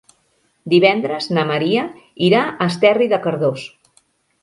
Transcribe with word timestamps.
Divendres 0.73 1.27
na 1.39 1.45
Maria 1.51 1.85
irà 2.31 2.43
a 2.49 2.71
Esterri 2.75 3.13
de 3.15 3.25
Cardós. 3.27 3.73